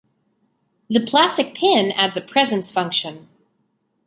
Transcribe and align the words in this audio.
The 0.89 1.01
plastic 1.05 1.53
pin 1.53 1.91
adds 1.91 2.17
a 2.17 2.21
presence 2.21 2.71
function. 2.71 3.27